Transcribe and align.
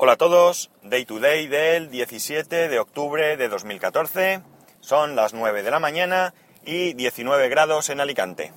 Hola 0.00 0.12
a 0.12 0.16
todos, 0.16 0.70
Day 0.84 1.04
to 1.06 1.18
Day 1.18 1.48
del 1.48 1.90
17 1.90 2.68
de 2.68 2.78
octubre 2.78 3.36
de 3.36 3.48
2014. 3.48 4.42
Son 4.78 5.16
las 5.16 5.34
9 5.34 5.64
de 5.64 5.72
la 5.72 5.80
mañana 5.80 6.34
y 6.64 6.92
19 6.92 7.48
grados 7.48 7.90
en 7.90 8.00
Alicante. 8.00 8.52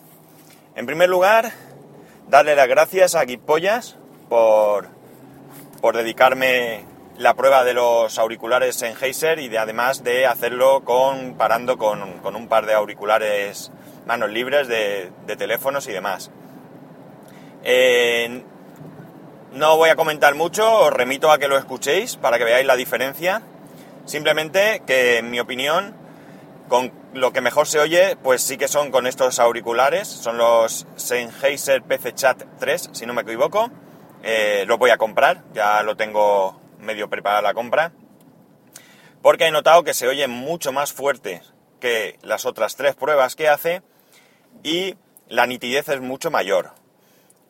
En 0.76 0.86
primer 0.86 1.10
lugar, 1.10 1.52
darle 2.28 2.56
las 2.56 2.68
gracias 2.68 3.16
a 3.16 3.26
Guipollas 3.26 3.98
por, 4.30 4.90
por 5.82 5.98
dedicarme 5.98 6.86
la 7.18 7.34
prueba 7.34 7.64
de 7.64 7.74
los 7.74 8.20
auriculares 8.20 8.76
Sennheiser 8.76 9.40
y 9.40 9.48
de, 9.48 9.58
además 9.58 10.04
de 10.04 10.28
hacerlo 10.28 10.84
comparando 10.86 11.80
con, 11.80 12.20
con 12.20 12.36
un 12.36 12.48
par 12.50 12.68
de 12.68 12.76
auriculares 12.76 13.72
manos 14.06 14.30
libres 14.30 14.68
de, 14.68 15.12
de 15.26 15.36
teléfonos 15.36 15.88
y 15.88 15.92
demás. 15.92 16.30
No 19.52 19.78
voy 19.78 19.90
a 19.90 19.96
comentar 19.96 20.36
mucho, 20.36 20.80
os 20.80 20.94
remito 20.94 21.32
a 21.32 21.38
que 21.38 21.48
lo 21.48 21.58
escuchéis 21.58 22.16
para 22.16 22.38
que 22.38 22.44
veáis 22.46 22.66
la 22.66 22.76
diferencia. 22.76 23.42
Simplemente 24.06 24.82
que, 24.86 25.18
en 25.18 25.30
mi 25.30 25.40
opinión, 25.40 25.96
con 26.70 26.92
lo 27.14 27.34
que 27.34 27.42
mejor 27.42 27.68
se 27.68 27.80
oye, 27.80 28.16
pues 28.24 28.42
sí 28.42 28.58
que 28.58 28.70
son 28.70 28.92
con 28.92 29.08
estos 29.08 29.40
auriculares. 29.40 30.08
Son 30.08 30.38
los 30.38 30.88
Sennheiser 30.96 31.84
PC 31.84 32.14
Chat 32.14 32.44
3, 32.60 32.92
si 32.94 33.06
no 33.06 33.14
me 33.14 33.24
equivoco. 33.24 33.70
Eh, 34.24 34.64
los 34.68 34.78
voy 34.78 34.92
a 34.92 34.98
comprar, 34.98 35.44
ya 35.54 35.84
lo 35.84 35.98
tengo 35.98 36.60
medio 36.80 37.10
preparada 37.10 37.42
la 37.42 37.54
compra. 37.54 37.92
Porque 39.22 39.48
he 39.48 39.52
notado 39.52 39.84
que 39.84 39.94
se 39.94 40.08
oye 40.08 40.28
mucho 40.28 40.72
más 40.72 40.94
fuerte 40.94 41.42
que 41.80 42.18
las 42.22 42.46
otras 42.46 42.76
tres 42.76 42.96
pruebas 42.96 43.36
que 43.36 43.50
hace 43.50 43.82
y 44.64 44.96
la 45.28 45.48
nitidez 45.48 45.90
es 45.90 46.00
mucho 46.00 46.32
mayor. 46.32 46.81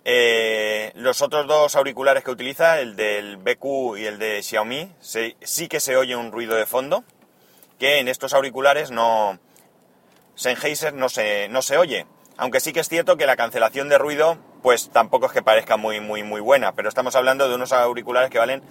Eh, 0.04 0.92
los 0.96 1.22
otros 1.22 1.46
dos 1.48 1.76
auriculares 1.76 2.24
que 2.24 2.32
utiliza, 2.32 2.80
el 2.80 2.96
del 2.96 3.38
BQ 3.38 3.98
y 3.98 4.06
el 4.06 4.18
de 4.18 4.42
Xiaomi, 4.42 4.92
sí 5.00 5.68
que 5.68 5.80
se 5.80 5.96
oye 5.96 6.16
un 6.16 6.32
ruido 6.32 6.56
de 6.56 6.66
fondo, 6.66 7.04
que 7.80 8.00
en 8.00 8.08
estos 8.08 8.34
auriculares 8.34 8.92
no... 8.92 9.40
Sennheiser 10.36 10.94
no 10.94 11.10
se, 11.10 11.50
no 11.50 11.62
se 11.62 11.78
oye. 11.78 12.08
Aunque 12.38 12.60
sí 12.60 12.74
que 12.74 12.80
es 12.80 12.90
cierto 12.90 13.18
que 13.18 13.28
la 13.28 13.36
cancelación 13.36 13.90
de 13.90 14.00
ruido, 14.00 14.38
pues 14.64 14.90
tampoco 14.90 15.28
es 15.28 15.32
que 15.32 15.44
parezca 15.44 15.78
muy, 15.78 16.00
muy, 16.00 16.24
muy 16.24 16.42
buena, 16.42 16.72
pero 16.72 16.90
estamos 16.90 17.16
hablando 17.16 17.48
de 17.48 17.56
unos 17.56 17.72
auriculares 17.72 18.32
que 18.32 18.40
valen 18.40 18.64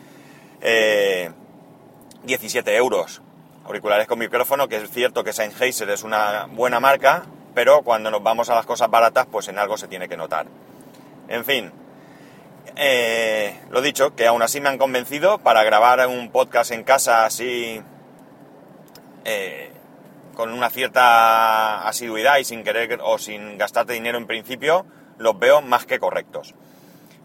17 2.24 2.70
eh, 2.70 2.76
euros. 2.76 3.22
Auriculares 3.64 4.08
con 4.08 4.18
micrófono, 4.18 4.68
que 4.68 4.76
es 4.76 4.90
cierto 4.90 5.22
que 5.22 5.32
Sennheiser 5.32 5.90
es 5.90 6.02
una 6.02 6.46
buena 6.46 6.80
marca, 6.80 7.24
pero 7.54 7.82
cuando 7.82 8.10
nos 8.10 8.22
vamos 8.22 8.50
a 8.50 8.56
las 8.56 8.66
cosas 8.66 8.90
baratas, 8.90 9.26
pues 9.30 9.46
en 9.48 9.58
algo 9.58 9.76
se 9.76 9.86
tiene 9.86 10.08
que 10.08 10.16
notar. 10.16 10.46
En 11.30 11.44
fin, 11.44 11.70
eh, 12.74 13.56
lo 13.70 13.80
dicho, 13.80 14.16
que 14.16 14.26
aún 14.26 14.42
así 14.42 14.60
me 14.60 14.68
han 14.68 14.78
convencido 14.78 15.38
para 15.38 15.62
grabar 15.62 16.04
un 16.08 16.32
podcast 16.32 16.72
en 16.72 16.82
casa 16.82 17.24
así 17.24 17.80
eh, 19.24 19.70
con 20.34 20.52
una 20.52 20.70
cierta 20.70 21.86
asiduidad 21.86 22.38
y 22.38 22.44
sin 22.44 22.64
querer 22.64 22.98
o 23.04 23.16
sin 23.18 23.58
gastarte 23.58 23.92
dinero 23.92 24.18
en 24.18 24.26
principio, 24.26 24.86
los 25.18 25.38
veo 25.38 25.62
más 25.62 25.86
que 25.86 26.00
correctos. 26.00 26.56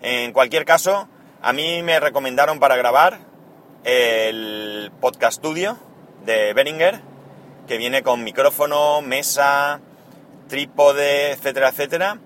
En 0.02 0.34
cualquier 0.34 0.66
caso, 0.66 1.10
a 1.42 1.52
mí 1.52 1.82
me 1.82 2.00
recomendaron 2.00 2.60
para 2.60 2.76
grabar 2.76 3.18
el 3.86 4.92
podcast 5.02 5.40
studio 5.40 5.80
de 6.26 6.54
Behringer, 6.54 7.02
que 7.68 7.78
viene 7.80 8.04
con 8.04 8.24
micrófono, 8.24 9.02
mesa, 9.02 9.82
trípode, 10.48 11.32
etcétera, 11.32 11.70
etcétera 11.70 12.20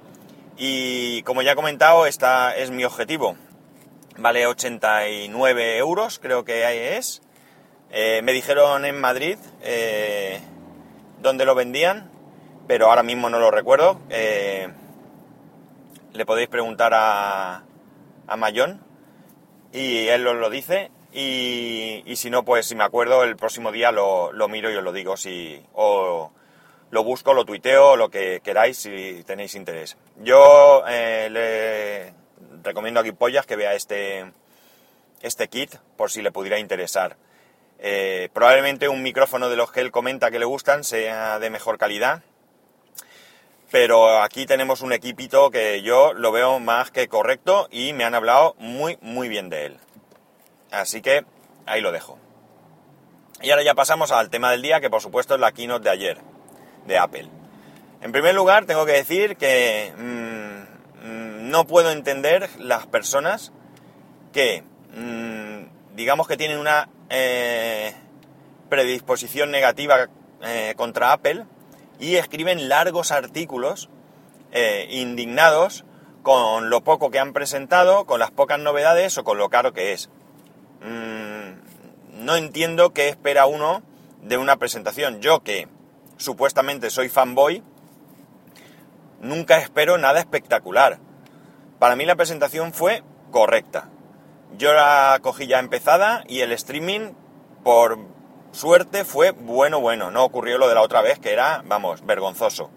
y 0.61 1.23
como 1.23 1.41
ya 1.41 1.53
he 1.53 1.55
comentado, 1.55 2.05
esta 2.05 2.53
es 2.53 2.69
mi 2.69 2.83
objetivo. 2.83 3.37
Vale 4.17 4.45
89 4.45 5.77
euros, 5.77 6.19
creo 6.19 6.43
que 6.43 6.97
es. 6.97 7.21
Eh, 7.91 8.21
me 8.23 8.33
dijeron 8.33 8.83
en 8.83 8.99
Madrid 8.99 9.37
eh, 9.61 10.41
dónde 11.21 11.45
lo 11.45 11.55
vendían, 11.55 12.11
pero 12.67 12.89
ahora 12.89 13.03
mismo 13.03 13.29
no 13.29 13.39
lo 13.39 13.51
recuerdo. 13.51 14.01
Eh, 14.09 14.67
le 16.11 16.25
podéis 16.25 16.49
preguntar 16.49 16.93
a, 16.93 17.63
a 18.27 18.35
Mayón 18.35 18.83
y 19.71 20.07
él 20.07 20.27
os 20.27 20.35
lo 20.35 20.49
dice. 20.49 20.91
Y, 21.13 22.03
si 22.17 22.29
no, 22.29 22.43
pues 22.43 22.65
si 22.65 22.75
me 22.75 22.83
acuerdo, 22.83 23.23
el 23.23 23.37
próximo 23.37 23.71
día 23.71 23.93
lo, 23.93 24.33
lo 24.33 24.49
miro 24.49 24.69
y 24.69 24.75
os 24.75 24.83
lo 24.83 24.91
digo. 24.91 25.15
Si, 25.15 25.63
o, 25.73 26.33
lo 26.91 27.03
busco, 27.03 27.33
lo 27.33 27.45
tuiteo, 27.45 27.95
lo 27.95 28.09
que 28.09 28.41
queráis 28.43 28.77
si 28.77 29.23
tenéis 29.25 29.55
interés. 29.55 29.97
Yo 30.17 30.83
eh, 30.87 31.29
le 31.31 32.13
recomiendo 32.63 32.99
a 32.99 33.03
Pollas 33.13 33.45
que 33.45 33.55
vea 33.55 33.73
este, 33.73 34.31
este 35.21 35.47
kit 35.47 35.75
por 35.97 36.11
si 36.11 36.21
le 36.21 36.31
pudiera 36.31 36.59
interesar. 36.59 37.17
Eh, 37.77 38.29
probablemente 38.33 38.89
un 38.89 39.03
micrófono 39.03 39.49
de 39.49 39.55
los 39.55 39.71
que 39.71 39.81
él 39.81 39.91
comenta 39.91 40.31
que 40.31 40.39
le 40.39 40.45
gustan 40.45 40.83
sea 40.83 41.39
de 41.39 41.49
mejor 41.49 41.77
calidad, 41.77 42.23
pero 43.71 44.21
aquí 44.21 44.45
tenemos 44.45 44.81
un 44.81 44.91
equipito 44.91 45.51
que 45.51 45.81
yo 45.81 46.13
lo 46.13 46.31
veo 46.31 46.59
más 46.59 46.91
que 46.91 47.07
correcto 47.07 47.67
y 47.71 47.93
me 47.93 48.03
han 48.03 48.15
hablado 48.15 48.55
muy, 48.57 48.97
muy 49.01 49.29
bien 49.29 49.49
de 49.49 49.67
él. 49.67 49.77
Así 50.71 51.01
que 51.01 51.23
ahí 51.65 51.81
lo 51.81 51.91
dejo. 51.91 52.17
Y 53.41 53.51
ahora 53.51 53.63
ya 53.63 53.75
pasamos 53.75 54.11
al 54.11 54.29
tema 54.29 54.51
del 54.51 54.61
día, 54.61 54.81
que 54.81 54.89
por 54.89 55.01
supuesto 55.01 55.35
es 55.35 55.39
la 55.39 55.53
keynote 55.53 55.83
de 55.85 55.89
ayer 55.91 56.17
de 56.85 56.97
Apple. 56.97 57.29
En 58.01 58.11
primer 58.13 58.33
lugar, 58.33 58.65
tengo 58.65 58.85
que 58.85 58.93
decir 58.93 59.35
que 59.35 59.93
mm, 59.97 61.07
mm, 61.07 61.49
no 61.49 61.67
puedo 61.67 61.91
entender 61.91 62.49
las 62.57 62.87
personas 62.87 63.51
que, 64.31 64.63
mm, 64.95 65.95
digamos 65.95 66.27
que 66.27 66.37
tienen 66.37 66.59
una 66.59 66.89
eh, 67.09 67.93
predisposición 68.69 69.51
negativa 69.51 70.07
eh, 70.43 70.73
contra 70.77 71.11
Apple 71.11 71.45
y 71.99 72.15
escriben 72.15 72.69
largos 72.69 73.11
artículos 73.11 73.89
eh, 74.51 74.87
indignados 74.91 75.83
con 76.23 76.69
lo 76.69 76.81
poco 76.83 77.11
que 77.11 77.19
han 77.19 77.33
presentado, 77.33 78.05
con 78.05 78.19
las 78.19 78.31
pocas 78.31 78.59
novedades 78.59 79.17
o 79.17 79.23
con 79.23 79.37
lo 79.37 79.49
caro 79.49 79.73
que 79.73 79.93
es. 79.93 80.09
no 80.81 82.35
entiendo 82.35 82.93
qué 82.93 83.09
espera 83.09 83.45
uno 83.45 83.81
de 84.21 84.37
una 84.37 84.57
presentación. 84.57 85.21
Yo 85.21 85.41
que 85.43 85.67
supuestamente 86.19 86.89
soy 86.91 87.09
fanboy, 87.09 87.63
nunca 89.21 89.57
espero 89.57 89.97
nada 89.97 90.19
espectacular. 90.19 90.99
Para 91.79 91.95
mí 91.95 92.05
la 92.05 92.15
presentación 92.15 92.73
fue 92.73 93.03
correcta. 93.31 93.89
Yo 94.57 94.73
la 94.73 95.17
cogí 95.21 95.47
ya 95.47 95.59
empezada 95.59 96.23
y 96.27 96.41
el 96.41 96.51
streaming, 96.51 97.13
por 97.63 97.97
suerte, 98.51 99.05
fue 99.05 99.31
bueno, 99.31 99.79
bueno. 99.79 100.11
No 100.11 100.23
ocurrió 100.23 100.57
lo 100.57 100.67
de 100.67 100.75
la 100.75 100.81
otra 100.81 101.01
vez, 101.01 101.19
que 101.19 101.31
era, 101.31 101.63
vamos, 101.65 102.05
vergonzoso. 102.05 102.69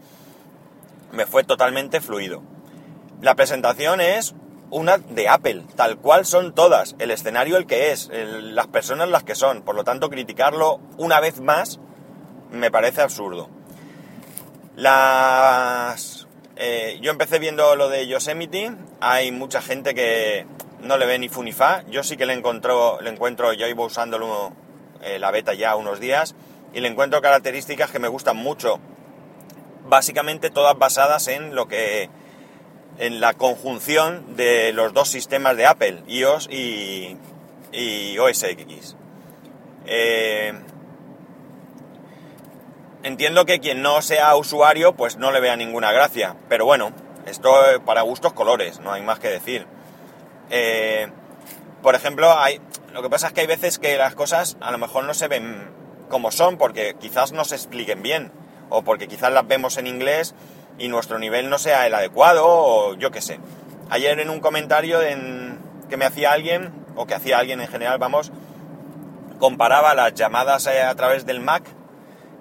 Me 1.11 1.27
fue 1.27 1.45
totalmente 1.45 2.01
fluido. 2.01 2.43
La 3.21 3.35
presentación 3.35 4.01
es 4.01 4.35
una 4.71 4.99
de 4.99 5.29
Apple, 5.29 5.65
tal 5.75 5.99
cual 5.99 6.27
son 6.27 6.55
todas. 6.55 6.95
El 6.99 7.11
escenario 7.11 7.57
el 7.57 7.67
que 7.67 7.91
es, 7.91 8.09
las 8.13 8.69
personas 8.69 9.09
las 9.09 9.25
que 9.25 9.35
son. 9.35 9.63
Por 9.63 9.75
lo 9.75 9.83
tanto, 9.83 10.11
criticarlo 10.11 10.81
una 10.97 11.19
vez 11.21 11.41
más 11.41 11.81
me 12.53 12.71
parece 12.71 13.01
absurdo. 13.01 13.49
Las, 14.77 16.27
eh, 16.57 16.99
yo 17.01 17.11
empecé 17.11 17.39
viendo 17.39 17.75
lo 17.77 17.89
de 17.89 18.07
Yosemite, 18.07 18.73
hay 19.01 19.33
mucha 19.33 19.61
gente 19.61 19.95
que 19.95 20.47
no 20.81 20.97
le 20.99 21.07
ve 21.07 21.19
ni 21.19 21.29
funifa, 21.29 21.83
yo 21.89 22.03
sí 22.03 22.17
que 22.17 22.27
le, 22.27 22.35
encontró, 22.35 23.01
le 23.01 23.11
encuentro, 23.11 23.53
yo 23.53 23.67
iba 23.67 23.85
usándolo 23.85 24.53
eh, 25.03 25.19
la 25.19 25.31
beta 25.31 25.55
ya 25.55 25.77
unos 25.77 26.01
días, 26.01 26.35
y 26.73 26.81
le 26.81 26.89
encuentro 26.89 27.21
características 27.21 27.91
que 27.91 27.99
me 27.99 28.09
gustan 28.09 28.37
mucho, 28.37 28.81
básicamente 29.87 30.51
todas 30.51 30.79
basadas 30.79 31.29
en 31.29 31.55
lo 31.55 31.69
que 31.69 32.09
en 32.99 33.21
la 33.21 33.35
conjunción 33.35 34.37
de 34.37 34.73
los 34.73 34.93
dos 34.93 35.09
sistemas 35.09 35.57
de 35.57 35.67
Apple, 35.67 36.03
iOS 36.07 36.49
y, 36.51 37.17
OS 38.19 38.43
X. 38.43 38.97
Eh, 39.87 40.53
Entiendo 43.05 43.47
que 43.47 43.59
quien 43.59 43.83
no 43.83 44.01
sea 44.01 44.37
usuario 44.37 44.95
pues 44.95 45.17
no 45.17 45.33
le 45.33 45.41
vea 45.41 45.57
ninguna 45.57 45.91
gracia, 45.91 46.37
pero 46.49 46.65
bueno, 46.65 46.93
esto 47.27 47.53
para 47.85 48.03
gustos 48.03 48.33
colores, 48.33 48.79
no 48.79 48.93
hay 48.93 49.03
más 49.03 49.19
que 49.19 49.29
decir. 49.29 49.67
Eh, 50.51 51.09
por 51.83 51.97
ejemplo, 51.97 52.39
hay, 52.39 52.61
lo 52.93 53.03
que 53.03 53.11
pasa 53.11 53.27
es 53.29 53.33
que 53.33 53.41
hay 53.41 53.49
veces 53.49 53.81
que 53.81 53.97
las 53.97 54.15
cosas 54.15 54.57
a 54.61 54.71
lo 54.71 54.79
mejor 54.79 55.03
no 55.03 55.15
se 55.15 55.27
ven 55.27 55.69
como 56.09 56.31
son 56.31 56.59
porque 56.59 56.95
quizás 57.01 57.33
no 57.33 57.45
se 57.45 57.57
expliquen 57.57 58.03
bien 58.03 58.31
o 58.71 58.83
porque 58.83 59.09
quizás 59.09 59.33
las 59.33 59.49
vemos 59.49 59.79
en 59.79 59.89
inglés 59.89 60.37
y 60.79 60.87
nuestro 60.87 61.19
nivel 61.19 61.51
no 61.51 61.59
sea 61.59 61.87
el 61.89 61.95
adecuado 61.95 62.45
o 62.47 62.95
yo 62.95 63.11
qué 63.11 63.21
sé. 63.21 63.41
Ayer 63.91 64.21
en 64.21 64.31
un 64.31 64.39
comentario 64.39 65.03
en, 65.03 65.59
que 65.91 65.97
me 65.97 66.05
hacía 66.05 66.33
alguien, 66.33 66.73
o 66.95 67.07
que 67.07 67.15
hacía 67.15 67.39
alguien 67.39 67.61
en 67.61 67.69
general, 67.69 67.99
vamos, 67.99 68.31
comparaba 69.41 69.95
las 69.95 70.15
llamadas 70.15 70.67
eh, 70.69 70.83
a 70.83 70.95
través 70.95 71.27
del 71.27 71.41
Mac 71.41 71.65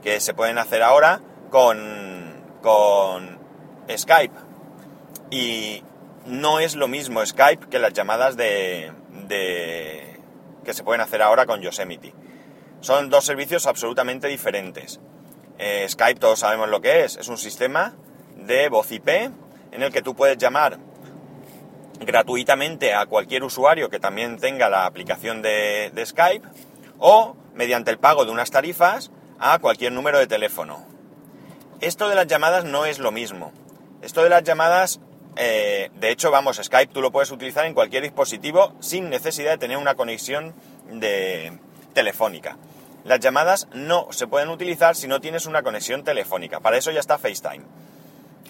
que 0.01 0.19
se 0.19 0.33
pueden 0.33 0.57
hacer 0.57 0.83
ahora 0.83 1.21
con, 1.49 2.43
con 2.61 3.39
Skype. 3.89 4.33
Y 5.29 5.83
no 6.25 6.59
es 6.59 6.75
lo 6.75 6.87
mismo 6.87 7.25
Skype 7.25 7.67
que 7.69 7.79
las 7.79 7.93
llamadas 7.93 8.35
de, 8.37 8.91
que 10.63 10.73
se 10.73 10.83
pueden 10.83 11.01
hacer 11.01 11.21
ahora 11.21 11.45
con 11.45 11.61
Yosemite. 11.61 12.13
Son 12.81 13.09
dos 13.09 13.25
servicios 13.25 13.67
absolutamente 13.67 14.27
diferentes. 14.27 14.99
Eh, 15.57 15.85
Skype 15.87 16.19
todos 16.19 16.39
sabemos 16.39 16.69
lo 16.69 16.81
que 16.81 17.03
es, 17.03 17.17
es 17.17 17.27
un 17.27 17.37
sistema 17.37 17.93
de 18.35 18.69
voz 18.69 18.91
IP 18.91 19.07
en 19.09 19.83
el 19.83 19.91
que 19.91 20.01
tú 20.01 20.15
puedes 20.15 20.37
llamar 20.37 20.79
gratuitamente 21.99 22.95
a 22.95 23.05
cualquier 23.05 23.43
usuario 23.43 23.89
que 23.89 23.99
también 23.99 24.39
tenga 24.39 24.69
la 24.69 24.87
aplicación 24.87 25.43
de, 25.43 25.91
de 25.93 26.05
Skype 26.05 26.47
o 26.97 27.35
mediante 27.53 27.91
el 27.91 27.99
pago 27.99 28.25
de 28.25 28.31
unas 28.31 28.49
tarifas 28.49 29.11
a 29.41 29.59
cualquier 29.59 29.91
número 29.91 30.19
de 30.19 30.27
teléfono. 30.27 30.85
Esto 31.81 32.07
de 32.07 32.15
las 32.15 32.27
llamadas 32.27 32.63
no 32.63 32.85
es 32.85 32.99
lo 32.99 33.11
mismo. 33.11 33.51
Esto 34.03 34.23
de 34.23 34.29
las 34.29 34.43
llamadas, 34.43 35.01
eh, 35.35 35.89
de 35.95 36.11
hecho, 36.11 36.29
vamos, 36.29 36.61
Skype 36.63 36.93
tú 36.93 37.01
lo 37.01 37.11
puedes 37.11 37.31
utilizar 37.31 37.65
en 37.65 37.73
cualquier 37.73 38.03
dispositivo 38.03 38.75
sin 38.79 39.09
necesidad 39.09 39.51
de 39.51 39.57
tener 39.57 39.77
una 39.77 39.95
conexión 39.95 40.53
de 40.91 41.57
telefónica. 41.93 42.57
Las 43.03 43.19
llamadas 43.19 43.67
no 43.73 44.07
se 44.11 44.27
pueden 44.27 44.49
utilizar 44.49 44.95
si 44.95 45.07
no 45.07 45.19
tienes 45.19 45.47
una 45.47 45.63
conexión 45.63 46.03
telefónica. 46.03 46.59
Para 46.59 46.77
eso 46.77 46.91
ya 46.91 46.99
está 46.99 47.17
FaceTime. 47.17 47.65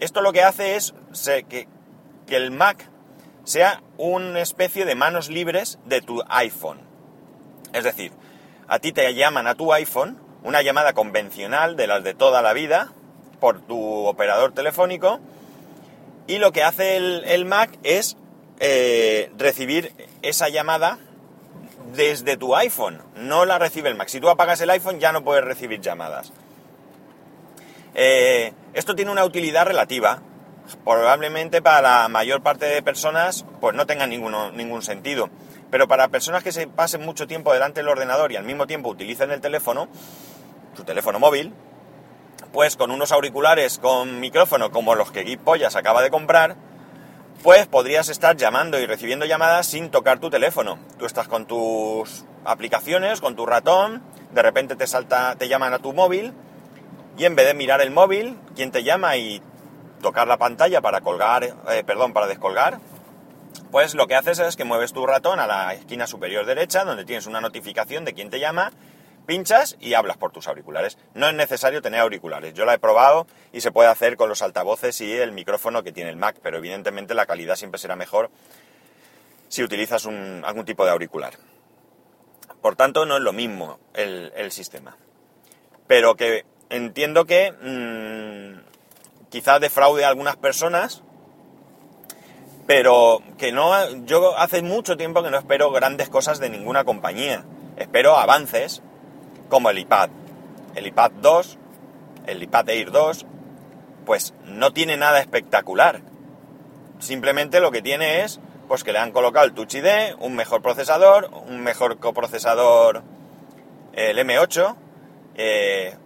Esto 0.02 0.22
lo 0.22 0.34
que 0.34 0.44
hace 0.44 0.76
es 0.76 0.94
que, 1.48 1.70
que 2.28 2.36
el 2.36 2.52
Mac 2.52 2.90
sea 3.46 3.82
una 3.98 4.42
especie 4.42 4.84
de 4.84 4.96
manos 4.96 5.30
libres 5.30 5.80
de 5.86 6.02
tu 6.02 6.22
iPhone. 6.28 6.82
Es 7.72 7.86
decir, 7.86 8.12
a 8.68 8.80
ti 8.80 8.92
te 8.92 9.14
llaman 9.14 9.48
a 9.48 9.56
tu 9.56 9.72
iPhone 9.72 10.31
una 10.44 10.62
llamada 10.62 10.94
convencional 10.94 11.76
de 11.76 11.88
las 11.88 12.04
de 12.04 12.14
toda 12.14 12.42
la 12.42 12.54
vida 12.54 12.92
por 13.40 13.62
tu 13.62 14.06
operador 14.06 14.54
telefónico 14.54 15.20
y 16.28 16.38
lo 16.38 16.52
que 16.52 16.64
hace 16.64 16.96
el, 16.98 17.46
Mac 17.46 17.78
es 17.84 18.16
eh, 18.60 19.32
recibir 19.38 19.94
esa 20.22 20.50
llamada 20.50 21.00
desde 21.94 22.38
tu 22.38 22.56
iPhone, 22.56 23.02
no 23.16 23.46
la 23.46 23.60
recibe 23.60 23.90
el 23.90 23.96
Mac. 23.96 24.08
Si 24.08 24.22
tú 24.22 24.30
apagas 24.30 24.62
el 24.62 24.70
iPhone 24.70 25.00
ya 25.00 25.12
no 25.12 25.24
puedes 25.24 25.44
recibir 25.44 25.82
llamadas. 25.82 26.32
Eh, 27.96 28.54
esto 28.74 28.96
tiene 28.96 29.12
una 29.12 29.26
utilidad 29.26 29.66
relativa. 29.66 30.22
Probablemente 30.86 31.62
para 31.62 31.82
la 31.82 32.08
mayor 32.08 32.42
parte 32.42 32.66
de 32.66 32.82
personas 32.82 33.46
pues 33.60 33.76
no 33.76 33.86
tenga 33.86 34.08
ningún 34.08 34.82
sentido. 34.84 35.30
Pero 35.70 35.88
para 35.88 36.10
personas 36.10 36.44
que 36.44 36.52
se 36.52 36.68
pasen 36.68 37.02
mucho 37.04 37.28
tiempo 37.28 37.54
delante 37.54 37.80
del 37.80 37.90
ordenador 37.90 38.32
y 38.32 38.36
al 38.36 38.44
mismo 38.44 38.68
tiempo 38.68 38.90
utilicen 38.90 39.32
el 39.32 39.42
teléfono, 39.42 39.88
su 40.76 40.84
teléfono 40.84 41.20
móvil, 41.20 41.54
pues 42.52 42.76
con 42.76 42.92
unos 42.92 43.12
auriculares 43.12 43.80
con 43.80 44.20
micrófono 44.20 44.72
como 44.72 44.96
los 44.96 45.12
que 45.12 45.24
Geek 45.24 45.42
acaba 45.76 46.02
de 46.02 46.10
comprar, 46.10 46.56
pues 47.44 47.68
podrías 47.68 48.10
estar 48.10 48.38
llamando 48.38 48.80
y 48.80 48.86
recibiendo 48.86 49.26
llamadas 49.26 49.68
sin 49.68 49.90
tocar 49.90 50.20
tu 50.20 50.30
teléfono. 50.30 50.78
Tú 51.00 51.06
estás 51.06 51.28
con 51.28 51.46
tus 51.46 52.26
aplicaciones, 52.46 53.22
con 53.22 53.36
tu 53.36 53.46
ratón, 53.46 54.04
de 54.32 54.42
repente 54.42 54.76
te 54.76 54.88
salta, 54.88 55.36
te 55.36 55.48
llaman 55.48 55.74
a 55.74 55.80
tu 55.80 55.94
móvil 55.94 56.34
y 57.18 57.26
en 57.26 57.36
vez 57.36 57.48
de 57.48 57.54
mirar 57.54 57.82
el 57.82 57.92
móvil, 57.92 58.38
quien 58.56 58.72
te 58.72 58.84
llama 58.84 59.18
y 59.18 59.42
tocar 60.02 60.28
la 60.28 60.38
pantalla 60.38 60.82
para 60.82 61.02
colgar, 61.02 61.44
eh, 61.44 61.84
perdón, 61.86 62.14
para 62.14 62.28
descolgar, 62.28 62.80
pues 63.72 63.96
lo 63.96 64.08
que 64.08 64.16
haces 64.16 64.40
es 64.40 64.56
que 64.56 64.64
mueves 64.64 64.94
tu 64.94 65.06
ratón 65.06 65.40
a 65.40 65.48
la 65.48 65.74
esquina 65.74 66.08
superior 66.08 66.46
derecha, 66.46 66.84
donde 66.84 67.06
tienes 67.06 67.28
una 67.28 67.42
notificación 67.42 68.06
de 68.06 68.14
quién 68.14 68.30
te 68.30 68.40
llama 68.40 68.72
pinchas 69.26 69.78
y 69.80 69.94
hablas 69.94 70.18
por 70.18 70.32
tus 70.32 70.48
auriculares. 70.48 70.98
No 71.14 71.28
es 71.28 71.34
necesario 71.34 71.82
tener 71.82 72.00
auriculares. 72.02 72.54
Yo 72.54 72.66
la 72.66 72.74
he 72.74 72.80
probado 72.80 73.28
y 73.52 73.62
se 73.62 73.72
puede 73.72 73.90
hacer 73.90 74.18
con 74.18 74.30
los 74.30 74.42
altavoces 74.42 75.00
y 75.02 75.12
el 75.12 75.32
micrófono 75.32 75.84
que 75.84 75.92
tiene 75.92 76.10
el 76.10 76.18
Mac, 76.18 76.38
pero 76.42 76.58
evidentemente 76.58 77.14
la 77.14 77.26
calidad 77.26 77.56
siempre 77.56 77.80
será 77.80 77.96
mejor 77.96 78.30
si 79.52 79.64
utilizas 79.64 80.06
algún 80.06 80.64
tipo 80.64 80.86
de 80.86 80.92
auricular. 80.92 81.34
Por 82.62 82.76
tanto, 82.76 83.06
no 83.06 83.18
es 83.18 83.22
lo 83.22 83.34
mismo 83.34 83.80
el, 83.94 84.52
sistema. 84.52 84.96
Pero 85.88 86.16
que 86.16 86.46
entiendo 86.70 87.26
que 87.26 87.52
mm, 87.52 89.30
quizás 89.30 89.60
defraude 89.60 90.06
a 90.06 90.10
algunas 90.10 90.38
personas, 90.38 91.04
pero 92.68 93.22
que 93.38 93.52
no. 93.52 94.06
Yo 94.06 94.38
hace 94.38 94.62
mucho 94.62 94.96
tiempo 94.96 95.24
que 95.24 95.32
no 95.32 95.38
espero 95.38 95.72
grandes 95.72 96.08
cosas 96.08 96.40
de 96.40 96.50
ninguna 96.50 96.86
compañía. 96.86 97.44
Espero 97.76 98.16
avances, 98.16 98.82
como 99.51 99.69
el 99.69 99.77
iPad. 99.77 100.09
El 100.74 100.88
iPad 100.88 101.12
2, 101.21 101.57
el 102.25 102.42
iPad 102.42 102.69
Air 102.69 102.92
2, 102.92 103.25
pues 104.06 104.33
no 104.45 104.71
tiene 104.71 104.98
nada 104.98 105.19
espectacular. 105.19 106.01
Simplemente 107.00 107.59
lo 107.59 107.71
que 107.71 107.83
tiene 107.83 108.24
es 108.24 108.39
pues 108.68 108.86
que 108.86 108.94
le 108.94 109.00
han 109.00 109.12
colocado 109.12 109.45
el 109.45 109.53
Touch 109.53 109.75
ID, 109.75 110.15
un 110.19 110.33
mejor 110.33 110.62
procesador, 110.62 111.30
un 111.48 111.59
mejor 111.59 112.00
coprocesador 112.00 113.03
el 113.92 114.18
M8, 114.18 114.75
eh, 115.36 115.98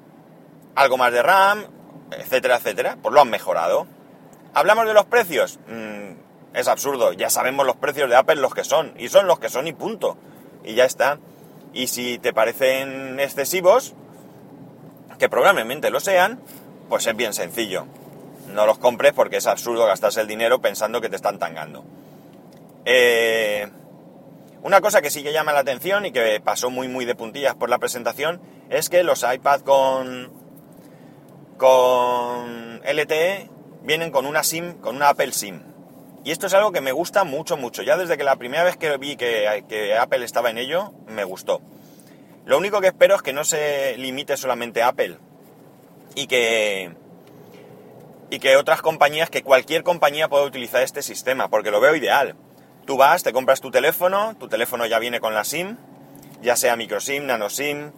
algo 0.74 0.98
más 0.98 1.14
de 1.14 1.22
RAM, 1.22 1.66
etcétera, 2.12 2.56
etcétera. 2.56 2.98
Pues 3.00 3.14
lo 3.14 3.22
han 3.22 3.30
mejorado. 3.30 3.86
¿Hablamos 4.56 4.88
de 4.88 4.96
los 4.96 5.06
precios? 5.06 5.60
Mm, 5.68 6.16
es 6.56 6.68
absurdo, 6.68 7.14
ya 7.14 7.30
sabemos 7.30 7.68
los 7.68 7.76
precios 7.76 8.10
de 8.10 8.16
Apple 8.16 8.38
los 8.38 8.56
que 8.56 8.64
son, 8.64 8.94
y 8.98 9.10
son 9.10 9.28
los 9.28 9.38
que 9.38 9.50
son 9.50 9.68
y 9.68 9.74
punto. 9.74 10.18
Y 10.64 10.74
ya 10.74 10.86
está. 10.86 11.20
Y 11.76 11.88
si 11.88 12.18
te 12.18 12.34
parecen 12.34 13.20
excesivos, 13.20 13.94
que 15.20 15.30
probablemente 15.30 15.90
lo 15.92 16.00
sean, 16.00 16.40
pues 16.90 17.06
es 17.06 17.16
bien 17.16 17.34
sencillo. 17.34 17.86
No 18.54 18.66
los 18.66 18.80
compres 18.80 19.12
porque 19.12 19.38
es 19.38 19.46
absurdo 19.46 19.86
gastarse 19.86 20.22
el 20.22 20.28
dinero 20.28 20.62
pensando 20.62 21.02
que 21.02 21.10
te 21.10 21.18
están 21.18 21.38
tangando. 21.38 21.84
Eh, 22.86 23.68
una 24.64 24.80
cosa 24.80 25.02
que 25.02 25.10
sí 25.10 25.22
que 25.22 25.34
llama 25.34 25.52
la 25.52 25.60
atención 25.60 26.06
y 26.06 26.12
que 26.12 26.40
pasó 26.40 26.70
muy 26.70 26.88
muy 26.88 27.04
de 27.04 27.14
puntillas 27.14 27.56
por 27.56 27.70
la 27.70 27.78
presentación 27.78 28.40
es 28.70 28.90
que 28.90 29.04
los 29.04 29.26
iPad 29.30 29.60
con, 29.62 30.32
con 31.58 32.82
LTE 32.86 33.50
vienen 33.84 34.12
con 34.12 34.26
una 34.26 34.44
SIM, 34.44 34.76
con 34.76 34.96
una 34.96 35.10
Apple 35.10 35.34
SIM. 35.34 35.75
Y 36.26 36.32
esto 36.32 36.48
es 36.48 36.56
algo 36.56 36.72
que 36.72 36.82
me 36.82 36.92
gusta 36.92 37.24
mucho, 37.24 37.56
mucho. 37.56 37.84
Ya 37.84 37.98
desde 37.98 38.18
que 38.18 38.24
la 38.24 38.36
primera 38.36 38.64
vez 38.64 38.78
que 38.78 38.98
vi 38.98 39.16
que, 39.16 39.96
Apple 39.96 40.26
estaba 40.26 40.50
en 40.50 40.58
ello, 40.58 40.92
me 41.08 41.24
gustó. 41.24 41.62
Lo 42.46 42.58
único 42.58 42.82
que 42.82 42.88
espero 42.88 43.14
es 43.14 43.22
que 43.22 43.32
no 43.32 43.44
se 43.44 43.96
limite 44.00 44.36
solamente 44.36 44.82
a 44.82 44.88
Apple 44.88 45.20
y 46.16 46.26
que, 46.26 46.96
y 48.32 48.40
que 48.40 48.58
otras 48.58 48.82
compañías, 48.82 49.30
que 49.30 49.44
cualquier 49.44 49.84
compañía 49.84 50.28
pueda 50.28 50.46
utilizar 50.46 50.82
este 50.82 51.04
sistema, 51.04 51.48
porque 51.48 51.70
lo 51.70 51.80
veo 51.80 51.96
ideal. 51.96 52.36
Tú 52.88 52.98
vas, 52.98 53.22
te 53.22 53.32
compras 53.32 53.62
tu 53.62 53.70
teléfono, 53.70 54.36
tu 54.40 54.48
teléfono 54.48 54.88
ya 54.88 54.98
viene 54.98 55.20
con 55.20 55.36
la 55.36 55.44
SIM, 55.44 55.78
ya 56.42 56.56
sea 56.56 56.76
microSIM, 56.76 57.28
nanoSIM, 57.28 57.92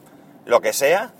lo 0.44 0.60
que 0.60 0.74
sea. 0.74 1.14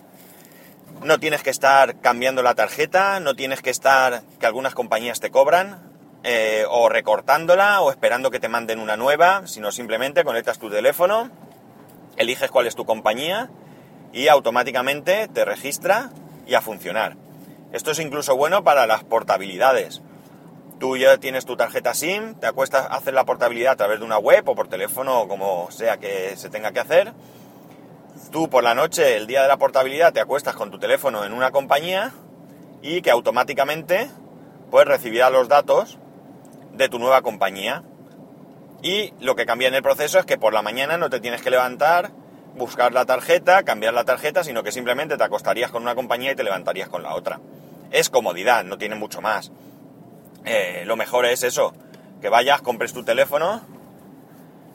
No 1.04 1.20
tienes 1.20 1.42
que 1.42 1.52
estar 1.52 2.02
cambiando 2.02 2.44
la 2.44 2.54
tarjeta, 2.54 3.22
no 3.22 3.34
tienes 3.34 3.62
que 3.62 3.70
estar 3.70 4.24
que 4.42 4.46
algunas 4.46 4.76
compañías 4.76 5.22
te 5.22 5.32
cobran, 5.32 5.87
eh, 6.30 6.66
o 6.70 6.90
recortándola 6.90 7.80
o 7.80 7.90
esperando 7.90 8.32
que 8.32 8.42
te 8.42 8.50
manden 8.50 8.82
una 8.82 8.98
nueva, 8.98 9.48
sino 9.48 9.72
simplemente 9.72 10.26
conectas 10.26 10.60
tu 10.60 10.70
teléfono, 10.70 11.30
eliges 12.18 12.52
cuál 12.52 12.68
es 12.68 12.76
tu 12.76 12.84
compañía 12.84 13.50
y 14.12 14.28
automáticamente 14.28 15.30
te 15.30 15.46
registra 15.46 16.10
y 16.46 16.56
a 16.56 16.60
funcionar. 16.60 17.16
Esto 17.72 17.92
es 17.92 18.00
incluso 18.00 18.36
bueno 18.36 18.62
para 18.66 18.86
las 18.88 19.06
portabilidades. 19.06 20.02
Tú 20.82 20.98
ya 20.98 21.18
tienes 21.18 21.46
tu 21.46 21.56
tarjeta 21.56 21.94
SIM, 21.94 22.36
te 22.36 22.48
acuestas, 22.48 22.88
hacer 22.92 23.14
la 23.14 23.24
portabilidad 23.24 23.72
a 23.72 23.78
través 23.78 24.00
de 24.00 24.06
una 24.06 24.18
web 24.18 24.50
o 24.50 24.54
por 24.54 24.68
teléfono 24.68 25.22
o 25.22 25.28
como 25.30 25.72
sea 25.72 25.96
que 25.96 26.36
se 26.36 26.50
tenga 26.50 26.74
que 26.74 26.82
hacer. 26.82 27.14
Tú 28.34 28.50
por 28.50 28.66
la 28.66 28.76
noche, 28.76 29.16
el 29.16 29.28
día 29.28 29.44
de 29.44 29.48
la 29.48 29.56
portabilidad, 29.56 30.12
te 30.12 30.20
acuestas 30.20 30.58
con 30.58 30.72
tu 30.72 30.78
teléfono 30.78 31.24
en 31.24 31.32
una 31.32 31.52
compañía 31.52 32.12
y 32.82 33.02
que 33.02 33.12
automáticamente 33.12 34.10
pues 34.70 34.86
recibirá 34.86 35.30
los 35.30 35.48
datos 35.48 35.98
de 36.74 36.90
tu 36.90 37.00
nueva 37.00 37.22
compañía. 37.22 37.84
Y 38.82 39.14
lo 39.20 39.36
que 39.36 39.46
cambia 39.46 39.68
en 39.68 39.76
el 39.76 39.82
proceso 39.82 40.20
es 40.20 40.26
que 40.26 40.38
por 40.38 40.54
la 40.54 40.62
mañana 40.62 40.98
no 40.98 41.10
te 41.10 41.20
tienes 41.20 41.42
que 41.42 41.50
levantar, 41.50 42.12
buscar 42.56 42.94
la 42.94 43.06
tarjeta, 43.06 43.64
cambiar 43.64 43.94
la 43.94 44.04
tarjeta, 44.04 44.44
sino 44.44 44.64
que 44.64 44.72
simplemente 44.72 45.18
te 45.18 45.24
acostarías 45.24 45.72
con 45.72 45.82
una 45.82 45.96
compañía 45.96 46.32
y 46.32 46.36
te 46.36 46.44
levantarías 46.44 46.90
con 46.90 47.04
la 47.04 47.16
otra. 47.16 47.40
Es 47.92 48.10
comodidad, 48.10 48.64
no 48.64 48.78
tiene 48.78 48.96
mucho 48.96 49.22
más. 49.22 49.52
Eh, 50.46 50.84
lo 50.86 50.96
mejor 50.96 51.26
es 51.26 51.44
eso, 51.44 51.74
que 52.22 52.30
vayas, 52.30 52.62
compres 52.62 52.94
tu 52.94 53.04
teléfono, 53.04 53.62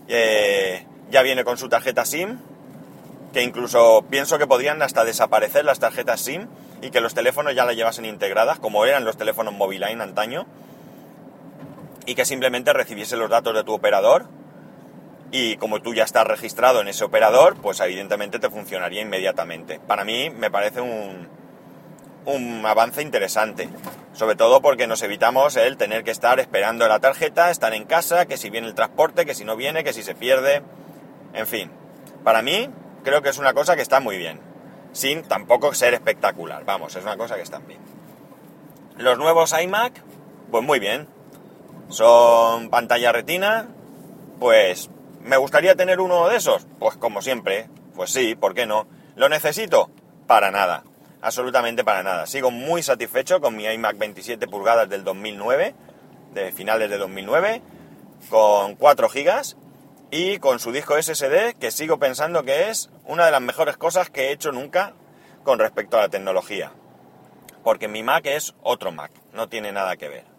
eh, 0.08 0.86
ya 1.10 1.22
viene 1.22 1.44
con 1.44 1.56
su 1.56 1.68
tarjeta 1.68 2.04
SIM, 2.04 2.38
que 3.32 3.42
incluso 3.42 4.04
pienso 4.10 4.38
que 4.38 4.46
podrían 4.46 4.82
hasta 4.82 5.04
desaparecer 5.04 5.64
las 5.64 5.78
tarjetas 5.78 6.20
SIM 6.20 6.48
y 6.82 6.90
que 6.90 7.00
los 7.00 7.14
teléfonos 7.14 7.54
ya 7.54 7.64
las 7.64 7.76
llevasen 7.76 8.04
integradas, 8.04 8.58
como 8.58 8.84
eran 8.84 9.04
los 9.04 9.16
teléfonos 9.16 9.54
Moviline 9.54 10.00
antaño 10.00 10.46
y 12.06 12.14
que 12.14 12.24
simplemente 12.24 12.72
recibiese 12.72 13.16
los 13.16 13.30
datos 13.30 13.54
de 13.54 13.64
tu 13.64 13.72
operador 13.72 14.26
y 15.30 15.56
como 15.56 15.80
tú 15.80 15.94
ya 15.94 16.04
estás 16.04 16.26
registrado 16.26 16.82
en 16.82 16.88
ese 16.88 17.04
operador, 17.04 17.56
pues 17.56 17.80
evidentemente 17.80 18.38
te 18.38 18.50
funcionaría 18.50 19.00
inmediatamente. 19.00 19.80
Para 19.80 20.04
mí 20.04 20.28
me 20.28 20.50
parece 20.50 20.82
un, 20.82 21.26
un 22.26 22.66
avance 22.66 23.00
interesante, 23.00 23.68
sobre 24.12 24.36
todo 24.36 24.60
porque 24.60 24.86
nos 24.86 25.02
evitamos 25.02 25.56
el 25.56 25.78
tener 25.78 26.04
que 26.04 26.10
estar 26.10 26.38
esperando 26.38 26.86
la 26.86 27.00
tarjeta, 27.00 27.50
estar 27.50 27.72
en 27.72 27.84
casa, 27.84 28.26
que 28.26 28.36
si 28.36 28.50
viene 28.50 28.66
el 28.66 28.74
transporte, 28.74 29.24
que 29.24 29.34
si 29.34 29.44
no 29.44 29.56
viene, 29.56 29.84
que 29.84 29.94
si 29.94 30.02
se 30.02 30.14
pierde, 30.14 30.62
en 31.32 31.46
fin. 31.46 31.70
Para 32.22 32.42
mí, 32.42 32.68
creo 33.02 33.22
que 33.22 33.30
es 33.30 33.38
una 33.38 33.54
cosa 33.54 33.74
que 33.74 33.82
está 33.82 34.00
muy 34.00 34.18
bien. 34.18 34.38
Sin 34.92 35.22
tampoco 35.22 35.72
ser 35.72 35.94
espectacular. 35.94 36.64
Vamos, 36.66 36.94
es 36.94 37.02
una 37.02 37.16
cosa 37.16 37.36
que 37.36 37.42
está 37.42 37.58
bien. 37.58 37.80
Los 38.98 39.16
nuevos 39.16 39.54
iMac, 39.58 39.94
pues 40.50 40.62
muy 40.62 40.78
bien. 40.78 41.08
Son 41.92 42.70
pantalla 42.70 43.12
retina. 43.12 43.68
Pues, 44.40 44.88
¿me 45.22 45.36
gustaría 45.36 45.76
tener 45.76 46.00
uno 46.00 46.26
de 46.26 46.36
esos? 46.36 46.66
Pues 46.78 46.96
como 46.96 47.20
siempre. 47.20 47.68
Pues 47.94 48.10
sí, 48.10 48.34
¿por 48.34 48.54
qué 48.54 48.64
no? 48.64 48.86
¿Lo 49.14 49.28
necesito? 49.28 49.90
Para 50.26 50.50
nada. 50.50 50.84
Absolutamente 51.20 51.84
para 51.84 52.02
nada. 52.02 52.26
Sigo 52.26 52.50
muy 52.50 52.82
satisfecho 52.82 53.42
con 53.42 53.54
mi 53.54 53.66
iMac 53.66 53.98
27 53.98 54.48
pulgadas 54.48 54.88
del 54.88 55.04
2009, 55.04 55.74
de 56.32 56.52
finales 56.52 56.88
de 56.88 56.96
2009, 56.96 57.60
con 58.30 58.74
4 58.76 59.08
GB 59.10 59.56
y 60.10 60.38
con 60.38 60.60
su 60.60 60.72
disco 60.72 61.00
SSD 61.00 61.58
que 61.60 61.70
sigo 61.70 61.98
pensando 61.98 62.42
que 62.42 62.70
es 62.70 62.88
una 63.04 63.26
de 63.26 63.32
las 63.32 63.42
mejores 63.42 63.76
cosas 63.76 64.08
que 64.08 64.28
he 64.28 64.32
hecho 64.32 64.50
nunca 64.50 64.94
con 65.44 65.58
respecto 65.58 65.98
a 65.98 66.02
la 66.02 66.08
tecnología. 66.08 66.72
Porque 67.62 67.86
mi 67.86 68.02
Mac 68.02 68.24
es 68.24 68.54
otro 68.62 68.92
Mac, 68.92 69.12
no 69.34 69.50
tiene 69.50 69.72
nada 69.72 69.96
que 69.96 70.08
ver. 70.08 70.31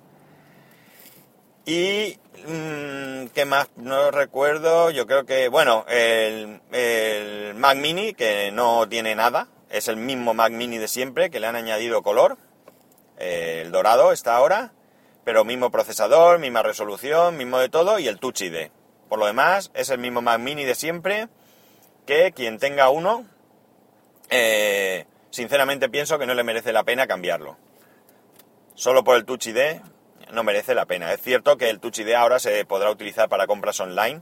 Y 1.65 2.19
mmm, 2.45 3.27
qué 3.33 3.45
más 3.45 3.69
no 3.77 4.11
recuerdo, 4.11 4.91
yo 4.91 5.07
creo 5.07 5.25
que, 5.25 5.47
bueno, 5.47 5.85
el, 5.87 6.59
el, 6.71 7.53
Mac 7.55 7.77
Mini, 7.77 8.13
que 8.13 8.51
no 8.51 8.87
tiene 8.89 9.15
nada, 9.15 9.47
es 9.69 9.87
el 9.87 9.95
mismo 9.95 10.33
Mac 10.33 10.51
Mini 10.51 10.77
de 10.77 10.89
siempre, 10.89 11.29
que 11.29 11.39
le 11.39 11.47
han 11.47 11.55
añadido 11.55 12.03
color, 12.03 12.37
el 13.17 13.71
dorado 13.71 14.11
está 14.11 14.35
ahora, 14.35 14.73
pero 15.23 15.45
mismo 15.45 15.71
procesador, 15.71 16.39
misma 16.39 16.63
resolución, 16.63 17.37
mismo 17.37 17.59
de 17.59 17.69
todo, 17.69 17.97
y 17.97 18.09
el 18.09 18.19
Touch 18.19 18.41
ID. 18.41 18.69
Por 19.07 19.19
lo 19.19 19.25
demás, 19.25 19.71
es 19.73 19.89
el 19.89 19.99
mismo 19.99 20.21
Mac 20.21 20.41
Mini 20.41 20.65
de 20.65 20.75
siempre, 20.75 21.29
que 22.05 22.33
quien 22.33 22.57
tenga 22.59 22.89
uno, 22.89 23.25
eh, 24.29 25.05
sinceramente 25.29 25.87
pienso 25.87 26.19
que 26.19 26.25
no 26.25 26.33
le 26.33 26.43
merece 26.43 26.73
la 26.73 26.83
pena 26.83 27.07
cambiarlo. 27.07 27.57
Solo 28.75 29.05
por 29.05 29.15
el 29.15 29.23
Touch 29.23 29.47
ID 29.47 29.79
no 30.31 30.43
merece 30.43 30.75
la 30.75 30.85
pena. 30.85 31.11
Es 31.13 31.21
cierto 31.21 31.57
que 31.57 31.69
el 31.69 31.79
Touch 31.79 31.99
ID 31.99 32.13
ahora 32.13 32.39
se 32.39 32.65
podrá 32.65 32.91
utilizar 32.91 33.29
para 33.29 33.47
compras 33.47 33.79
online, 33.79 34.21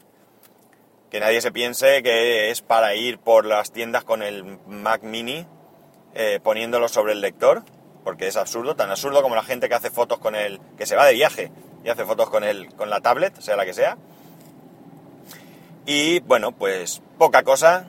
que 1.10 1.20
nadie 1.20 1.42
se 1.42 1.52
piense 1.52 2.02
que 2.04 2.50
es 2.52 2.62
para 2.62 2.96
ir 2.96 3.20
por 3.20 3.46
las 3.46 3.72
tiendas 3.72 4.04
con 4.04 4.24
el 4.24 4.60
Mac 4.68 5.04
Mini 5.04 5.46
eh, 6.14 6.40
poniéndolo 6.44 6.90
sobre 6.90 7.14
el 7.14 7.22
lector, 7.22 7.64
porque 8.04 8.28
es 8.28 8.36
absurdo, 8.36 8.76
tan 8.76 8.90
absurdo 8.90 9.22
como 9.22 9.36
la 9.36 9.44
gente 9.44 9.70
que 9.70 9.76
hace 9.76 9.92
fotos 9.92 10.20
con 10.20 10.36
el, 10.36 10.60
que 10.78 10.86
se 10.86 10.96
va 10.96 11.06
de 11.06 11.14
viaje 11.14 11.52
y 11.84 11.90
hace 11.90 12.06
fotos 12.06 12.30
con 12.30 12.44
el, 12.44 12.74
con 12.76 12.90
la 12.90 13.00
tablet, 13.00 13.40
sea 13.40 13.56
la 13.56 13.66
que 13.66 13.74
sea. 13.74 13.98
Y 15.86 16.20
bueno, 16.22 16.52
pues 16.52 17.02
poca 17.18 17.44
cosa, 17.44 17.88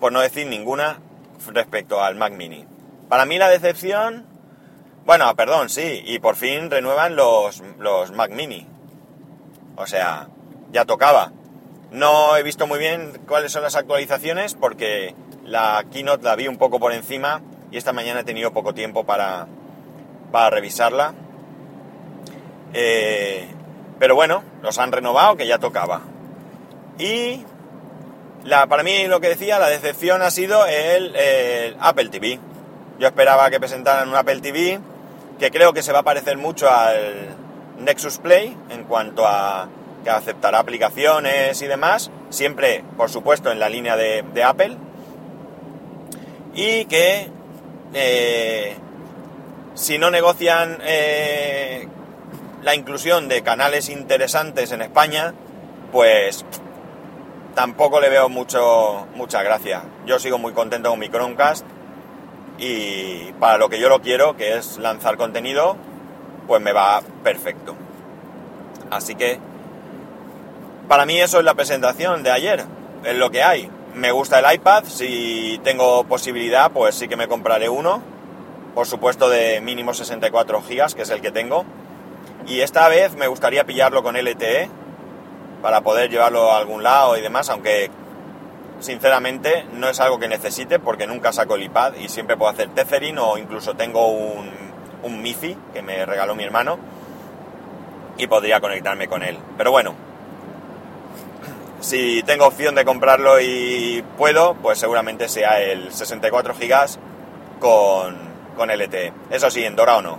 por 0.00 0.12
no 0.12 0.20
decir 0.20 0.46
ninguna, 0.46 1.00
respecto 1.48 2.02
al 2.02 2.14
Mac 2.14 2.32
Mini. 2.32 2.66
Para 3.08 3.24
mí 3.24 3.38
la 3.38 3.48
decepción, 3.48 4.26
bueno, 5.06 5.34
perdón, 5.36 5.70
sí, 5.70 6.02
y 6.04 6.18
por 6.18 6.36
fin 6.36 6.70
renuevan 6.70 7.16
los, 7.16 7.62
los 7.78 8.12
Mac 8.12 8.30
Mini. 8.32 8.66
O 9.76 9.86
sea, 9.86 10.28
ya 10.72 10.84
tocaba. 10.84 11.32
No 11.90 12.36
he 12.36 12.42
visto 12.42 12.66
muy 12.66 12.78
bien 12.78 13.20
cuáles 13.26 13.52
son 13.52 13.62
las 13.62 13.76
actualizaciones 13.76 14.54
porque 14.54 15.14
la 15.44 15.84
keynote 15.90 16.24
la 16.24 16.36
vi 16.36 16.48
un 16.48 16.58
poco 16.58 16.80
por 16.80 16.92
encima 16.92 17.40
y 17.70 17.76
esta 17.76 17.92
mañana 17.92 18.20
he 18.20 18.24
tenido 18.24 18.52
poco 18.52 18.74
tiempo 18.74 19.04
para, 19.04 19.46
para 20.32 20.50
revisarla. 20.50 21.14
Eh, 22.72 23.48
pero 23.98 24.14
bueno, 24.14 24.42
los 24.62 24.78
han 24.78 24.92
renovado 24.92 25.36
que 25.36 25.46
ya 25.46 25.58
tocaba. 25.58 26.02
Y 26.98 27.44
la, 28.44 28.66
para 28.66 28.82
mí 28.82 29.06
lo 29.06 29.20
que 29.20 29.28
decía, 29.28 29.58
la 29.58 29.68
decepción 29.68 30.22
ha 30.22 30.30
sido 30.30 30.66
el, 30.66 31.76
Apple 31.80 32.08
TV. 32.08 32.38
Yo 32.98 33.06
esperaba 33.08 33.50
que 33.50 33.60
presentaran 33.60 34.08
un 34.08 34.14
Apple 34.14 34.40
TV 34.40 34.80
que 35.38 35.50
creo 35.50 35.72
que 35.72 35.82
se 35.82 35.92
va 35.92 36.00
a 36.00 36.02
parecer 36.02 36.38
mucho 36.38 36.70
al 36.70 37.36
Nexus 37.78 38.18
Play 38.18 38.56
en 38.70 38.84
cuanto 38.84 39.26
a 39.26 39.68
que 40.02 40.10
aceptará 40.10 40.60
aplicaciones 40.60 41.60
y 41.62 41.66
demás, 41.66 42.10
siempre, 42.30 42.84
por 42.96 43.10
supuesto, 43.10 43.50
en 43.50 43.58
la 43.58 43.68
línea 43.68 43.96
de, 43.96 44.44
Apple. 44.44 44.76
Y 46.54 46.84
que 46.86 47.28
eh, 47.92 48.76
si 49.74 49.98
no 49.98 50.10
negocian 50.10 50.78
eh, 50.82 51.88
la 52.62 52.74
inclusión 52.74 53.28
de 53.28 53.42
canales 53.42 53.88
interesantes 53.88 54.72
en 54.72 54.80
España, 54.80 55.34
pues 55.92 56.44
tampoco 57.54 58.00
le 58.00 58.08
veo 58.08 58.28
mucho, 58.28 59.06
mucha 59.14 59.42
gracia. 59.42 59.82
Yo 60.06 60.18
sigo 60.18 60.38
muy 60.38 60.52
contento 60.52 60.90
con 60.90 60.98
mi 60.98 61.08
Chromecast 61.08 61.66
y 62.58 63.32
para 63.40 63.58
lo 63.58 63.68
que 63.68 63.78
yo 63.78 63.88
lo 63.88 64.00
quiero, 64.00 64.36
que 64.36 64.56
es 64.56 64.78
lanzar 64.78 65.16
contenido, 65.16 65.76
pues 66.46 66.62
me 66.62 66.72
va 66.72 67.02
perfecto. 67.22 67.74
Así 68.90 69.14
que 69.14 69.38
para 70.88 71.06
mí 71.06 71.20
eso 71.20 71.38
es 71.38 71.44
la 71.44 71.54
presentación 71.54 72.22
de 72.22 72.30
ayer, 72.30 72.64
es 73.04 73.16
lo 73.16 73.30
que 73.30 73.42
hay. 73.42 73.70
Me 73.94 74.12
gusta 74.12 74.38
el 74.38 74.54
iPad, 74.54 74.84
si 74.84 75.60
tengo 75.64 76.04
posibilidad, 76.04 76.70
pues 76.70 76.94
sí 76.94 77.08
que 77.08 77.16
me 77.16 77.28
compraré 77.28 77.68
uno, 77.68 78.02
por 78.74 78.86
supuesto 78.86 79.28
de 79.28 79.60
mínimo 79.60 79.94
64 79.94 80.62
GB, 80.62 80.94
que 80.94 81.02
es 81.02 81.10
el 81.10 81.20
que 81.20 81.30
tengo. 81.30 81.64
Y 82.46 82.60
esta 82.60 82.88
vez 82.88 83.16
me 83.16 83.26
gustaría 83.26 83.64
pillarlo 83.64 84.02
con 84.02 84.16
LTE, 84.16 84.68
para 85.62 85.80
poder 85.80 86.10
llevarlo 86.10 86.52
a 86.52 86.58
algún 86.58 86.82
lado 86.82 87.16
y 87.16 87.20
demás, 87.22 87.50
aunque 87.50 87.90
sinceramente 88.80 89.64
no 89.72 89.88
es 89.88 90.00
algo 90.00 90.18
que 90.18 90.28
necesite 90.28 90.78
porque 90.78 91.06
nunca 91.06 91.32
saco 91.32 91.54
el 91.54 91.64
iPad 91.64 91.94
y 91.94 92.08
siempre 92.08 92.36
puedo 92.36 92.50
hacer 92.50 92.68
tethering 92.70 93.18
o 93.18 93.38
incluso 93.38 93.74
tengo 93.74 94.08
un, 94.08 94.50
un 95.02 95.22
MIFI 95.22 95.56
que 95.72 95.82
me 95.82 96.04
regaló 96.04 96.34
mi 96.34 96.44
hermano 96.44 96.78
y 98.18 98.26
podría 98.26 98.60
conectarme 98.60 99.08
con 99.08 99.22
él. 99.22 99.38
Pero 99.56 99.70
bueno, 99.70 99.94
si 101.80 102.22
tengo 102.24 102.46
opción 102.46 102.74
de 102.74 102.84
comprarlo 102.84 103.40
y 103.40 104.04
puedo, 104.16 104.54
pues 104.54 104.78
seguramente 104.78 105.28
sea 105.28 105.60
el 105.60 105.92
64 105.92 106.54
GB 106.54 106.98
con, 107.60 108.16
con 108.56 108.70
LTE. 108.70 109.12
Eso 109.30 109.50
sí, 109.50 109.64
en 109.64 109.76
dorado 109.76 110.02
no. 110.02 110.18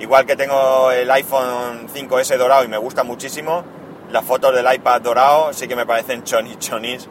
Igual 0.00 0.26
que 0.26 0.36
tengo 0.36 0.92
el 0.92 1.10
iPhone 1.10 1.88
5S 1.88 2.36
dorado 2.36 2.64
y 2.64 2.68
me 2.68 2.78
gusta 2.78 3.02
muchísimo, 3.02 3.64
las 4.12 4.24
fotos 4.24 4.54
del 4.54 4.72
iPad 4.72 5.00
dorado 5.00 5.52
sí 5.52 5.66
que 5.66 5.74
me 5.74 5.86
parecen 5.86 6.22
chonis 6.22 6.58
chonis 6.58 7.08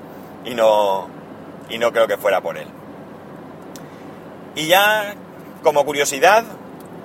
y 0.47 0.55
no, 0.55 1.07
y 1.69 1.77
no 1.77 1.91
creo 1.91 2.07
que 2.07 2.17
fuera 2.17 2.41
por 2.41 2.57
él. 2.57 2.67
Y 4.55 4.67
ya, 4.67 5.13
como 5.61 5.85
curiosidad, 5.85 6.45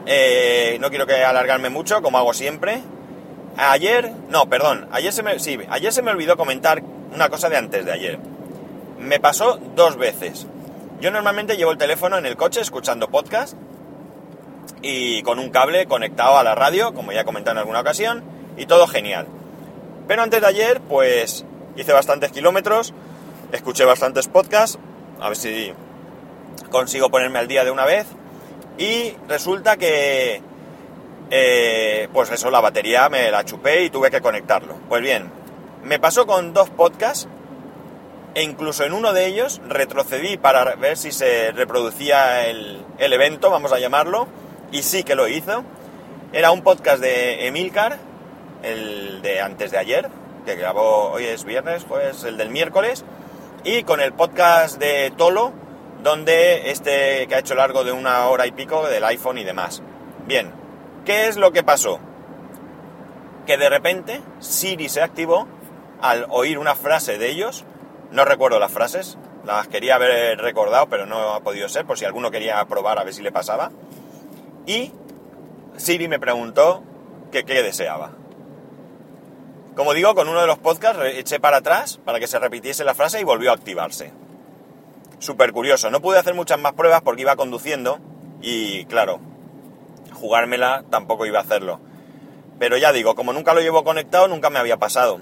eh, 0.06 0.78
no 0.80 0.90
quiero 0.90 1.06
que 1.06 1.24
alargarme 1.24 1.68
mucho, 1.68 2.02
como 2.02 2.18
hago 2.18 2.32
siempre. 2.32 2.82
Ayer, 3.56 4.12
no, 4.30 4.48
perdón, 4.48 4.88
ayer 4.92 5.12
se 5.12 5.22
me, 5.22 5.38
sí, 5.38 5.58
ayer 5.68 5.92
se 5.92 6.02
me 6.02 6.12
olvidó 6.12 6.36
comentar 6.36 6.82
una 7.12 7.28
cosa 7.28 7.50
de 7.50 7.56
antes 7.56 7.84
de 7.84 7.92
ayer. 7.92 8.18
Me 8.98 9.20
pasó 9.20 9.58
dos 9.74 9.96
veces. 9.96 10.46
Yo 11.00 11.10
normalmente 11.10 11.56
llevo 11.56 11.72
el 11.72 11.78
teléfono 11.78 12.16
en 12.16 12.26
el 12.26 12.36
coche 12.36 12.60
escuchando 12.60 13.10
podcast 13.10 13.56
y 14.80 15.22
con 15.22 15.40
un 15.40 15.50
cable 15.50 15.86
conectado 15.86 16.38
a 16.38 16.44
la 16.44 16.54
radio, 16.54 16.94
como 16.94 17.12
ya 17.12 17.22
he 17.22 17.24
comentado 17.24 17.56
en 17.56 17.58
alguna 17.58 17.80
ocasión, 17.80 18.22
y 18.56 18.66
todo 18.66 18.86
genial. 18.86 19.26
Pero 20.06 20.22
antes 20.22 20.40
de 20.40 20.46
ayer, 20.46 20.80
pues 20.80 21.44
hice 21.76 21.92
bastantes 21.92 22.30
kilómetros, 22.30 22.94
escuché 23.52 23.84
bastantes 23.84 24.28
podcasts, 24.28 24.78
a 25.20 25.28
ver 25.28 25.36
si 25.36 25.72
consigo 26.70 27.10
ponerme 27.10 27.38
al 27.38 27.48
día 27.48 27.64
de 27.64 27.70
una 27.70 27.84
vez. 27.84 28.06
Y 28.78 29.14
resulta 29.28 29.76
que, 29.76 30.42
eh, 31.30 32.08
pues 32.12 32.30
eso, 32.30 32.50
la 32.50 32.60
batería 32.60 33.08
me 33.08 33.30
la 33.30 33.44
chupé 33.44 33.84
y 33.84 33.90
tuve 33.90 34.10
que 34.10 34.20
conectarlo. 34.20 34.74
Pues 34.88 35.02
bien, 35.02 35.30
me 35.84 35.98
pasó 35.98 36.26
con 36.26 36.52
dos 36.52 36.70
podcasts 36.70 37.28
e 38.34 38.42
incluso 38.42 38.84
en 38.84 38.94
uno 38.94 39.12
de 39.12 39.26
ellos 39.26 39.60
retrocedí 39.68 40.38
para 40.38 40.74
ver 40.76 40.96
si 40.96 41.12
se 41.12 41.52
reproducía 41.52 42.46
el, 42.46 42.82
el 42.98 43.12
evento, 43.12 43.50
vamos 43.50 43.72
a 43.72 43.78
llamarlo, 43.78 44.26
y 44.70 44.82
sí 44.82 45.04
que 45.04 45.14
lo 45.14 45.28
hizo. 45.28 45.64
Era 46.32 46.50
un 46.50 46.62
podcast 46.62 47.02
de 47.02 47.46
Emilcar, 47.46 47.98
el 48.62 49.20
de 49.20 49.42
antes 49.42 49.70
de 49.70 49.76
ayer, 49.76 50.08
que 50.46 50.56
grabó, 50.56 51.10
hoy 51.10 51.26
es 51.26 51.44
viernes, 51.44 51.84
pues 51.84 52.24
el 52.24 52.38
del 52.38 52.48
miércoles, 52.48 53.04
y 53.64 53.84
con 53.84 54.00
el 54.00 54.12
podcast 54.12 54.78
de 54.78 55.12
Tolo, 55.16 55.52
donde 56.02 56.70
este 56.70 57.26
que 57.28 57.34
ha 57.34 57.38
hecho 57.38 57.54
largo 57.54 57.84
de 57.84 57.92
una 57.92 58.26
hora 58.28 58.46
y 58.46 58.52
pico 58.52 58.86
del 58.88 59.04
iPhone 59.04 59.38
y 59.38 59.44
demás. 59.44 59.82
Bien, 60.26 60.52
¿qué 61.04 61.28
es 61.28 61.36
lo 61.36 61.52
que 61.52 61.62
pasó? 61.62 62.00
Que 63.46 63.56
de 63.56 63.68
repente 63.68 64.20
Siri 64.40 64.88
se 64.88 65.02
activó 65.02 65.46
al 66.00 66.26
oír 66.30 66.58
una 66.58 66.74
frase 66.74 67.18
de 67.18 67.30
ellos, 67.30 67.64
no 68.10 68.24
recuerdo 68.24 68.58
las 68.58 68.72
frases, 68.72 69.16
las 69.44 69.68
quería 69.68 69.94
haber 69.94 70.38
recordado, 70.38 70.88
pero 70.88 71.06
no 71.06 71.34
ha 71.34 71.40
podido 71.40 71.68
ser, 71.68 71.86
por 71.86 71.98
si 71.98 72.04
alguno 72.04 72.30
quería 72.30 72.64
probar 72.64 72.98
a 72.98 73.04
ver 73.04 73.14
si 73.14 73.22
le 73.22 73.30
pasaba, 73.30 73.70
y 74.66 74.92
Siri 75.76 76.08
me 76.08 76.18
preguntó 76.18 76.82
qué 77.30 77.42
deseaba. 77.44 78.21
Como 79.76 79.94
digo, 79.94 80.14
con 80.14 80.28
uno 80.28 80.40
de 80.40 80.46
los 80.46 80.58
podcasts 80.58 81.02
eché 81.14 81.40
para 81.40 81.58
atrás 81.58 81.98
para 82.04 82.20
que 82.20 82.26
se 82.26 82.38
repitiese 82.38 82.84
la 82.84 82.94
frase 82.94 83.20
y 83.20 83.24
volvió 83.24 83.50
a 83.50 83.54
activarse. 83.54 84.12
Súper 85.18 85.52
curioso. 85.52 85.90
No 85.90 86.00
pude 86.00 86.18
hacer 86.18 86.34
muchas 86.34 86.58
más 86.58 86.74
pruebas 86.74 87.00
porque 87.02 87.22
iba 87.22 87.36
conduciendo 87.36 87.98
y, 88.42 88.84
claro, 88.86 89.20
jugármela 90.12 90.84
tampoco 90.90 91.24
iba 91.26 91.38
a 91.38 91.42
hacerlo. 91.42 91.80
Pero 92.58 92.76
ya 92.76 92.92
digo, 92.92 93.14
como 93.14 93.32
nunca 93.32 93.54
lo 93.54 93.60
llevo 93.60 93.82
conectado, 93.82 94.28
nunca 94.28 94.50
me 94.50 94.58
había 94.58 94.76
pasado. 94.76 95.20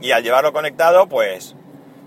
Y 0.00 0.12
al 0.12 0.22
llevarlo 0.22 0.52
conectado, 0.52 1.06
pues 1.06 1.54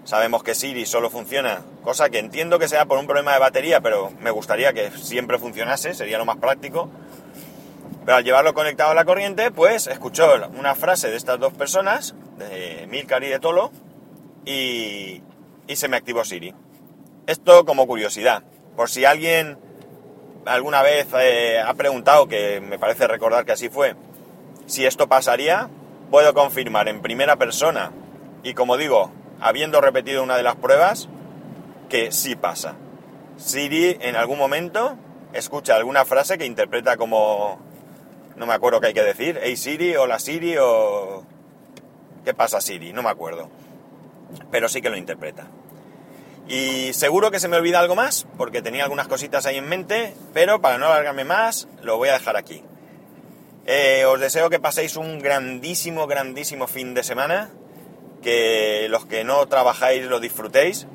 sabemos 0.03 0.41
que 0.41 0.55
Siri 0.55 0.85
solo 0.85 1.09
funciona, 1.09 1.61
cosa 1.83 2.09
que 2.09 2.19
entiendo 2.19 2.59
que 2.59 2.67
sea 2.67 2.85
por 2.85 2.97
un 2.97 3.07
problema 3.07 3.33
de 3.33 3.39
batería, 3.39 3.81
pero 3.81 4.11
me 4.19 4.31
gustaría 4.31 4.73
que 4.73 4.89
siempre 4.91 5.37
funcionase, 5.37 5.93
sería 5.93 6.17
lo 6.17 6.25
más 6.25 6.37
práctico. 6.37 6.89
Pero 8.07 8.19
al 8.19 8.23
llevarlo 8.23 8.53
conectado 8.53 8.91
a 8.91 8.93
la 8.93 9.03
corriente, 9.03 9.51
pues 9.51 9.85
escuchó 9.85 10.31
una 10.57 10.75
frase 10.75 11.09
de 11.09 11.17
estas 11.17 11.41
dos 11.41 11.51
personas, 11.51 12.15
de 12.37 12.87
Milcar 12.89 13.21
y 13.25 13.27
de 13.27 13.39
Tolo, 13.39 13.69
y, 14.45 15.21
se 15.67 15.89
me 15.89 15.97
activó 15.97 16.23
Siri. 16.23 16.53
Esto 17.25 17.65
como 17.65 17.85
curiosidad, 17.85 18.43
por 18.77 18.89
si 18.89 19.03
alguien 19.03 19.57
alguna 20.45 20.83
vez 20.83 21.07
eh, 21.19 21.59
ha 21.59 21.73
preguntado, 21.73 22.29
que 22.29 22.61
me 22.61 22.79
parece 22.79 23.07
recordar 23.07 23.43
que 23.43 23.51
así 23.51 23.67
fue, 23.67 23.97
si 24.67 24.85
esto 24.85 25.09
pasaría, 25.09 25.67
puedo 26.09 26.33
confirmar 26.33 26.87
en 26.87 27.01
primera 27.01 27.35
persona, 27.35 27.91
y 28.41 28.53
como 28.53 28.77
digo, 28.77 29.11
habiendo 29.41 29.81
repetido 29.81 30.23
una 30.23 30.37
de 30.37 30.43
las 30.43 30.55
pruebas, 30.55 31.09
que 31.89 32.13
sí 32.13 32.37
pasa. 32.37 32.75
Siri 33.35 33.97
en 33.99 34.15
algún 34.15 34.37
momento 34.37 34.97
escucha 35.33 35.75
alguna 35.75 36.05
frase 36.05 36.37
que 36.37 36.45
interpreta 36.45 36.95
como... 36.95 37.66
No 38.37 38.45
me 38.45 38.53
acuerdo 38.53 38.79
qué 38.79 38.87
hay 38.87 38.93
que 38.93 39.03
decir. 39.03 39.39
Hey 39.41 39.57
Siri, 39.57 39.95
hola 39.95 40.19
Siri 40.19 40.55
o... 40.59 41.25
¿Qué 42.23 42.35
pasa 42.35 42.61
Siri? 42.61 42.93
No 42.93 43.01
me 43.01 43.09
acuerdo. 43.09 43.49
Pero 44.51 44.69
sí 44.69 44.79
que 44.79 44.91
lo 44.91 44.97
interpreta. 44.97 45.47
Y 46.47 46.93
seguro 46.93 47.31
que 47.31 47.39
se 47.39 47.47
me 47.47 47.57
olvida 47.57 47.79
algo 47.79 47.95
más, 47.95 48.27
porque 48.37 48.61
tenía 48.61 48.83
algunas 48.83 49.07
cositas 49.07 49.45
ahí 49.45 49.57
en 49.57 49.67
mente, 49.67 50.13
pero 50.33 50.61
para 50.61 50.77
no 50.77 50.85
alargarme 50.85 51.25
más, 51.25 51.67
lo 51.81 51.97
voy 51.97 52.09
a 52.09 52.13
dejar 52.13 52.37
aquí. 52.37 52.63
Eh, 53.65 54.05
os 54.05 54.19
deseo 54.19 54.49
que 54.49 54.59
paséis 54.59 54.95
un 54.95 55.19
grandísimo, 55.19 56.07
grandísimo 56.07 56.67
fin 56.67 56.93
de 56.93 57.03
semana, 57.03 57.49
que 58.21 58.87
los 58.89 59.05
que 59.05 59.23
no 59.23 59.45
trabajáis 59.47 60.05
lo 60.05 60.19
disfrutéis, 60.19 60.87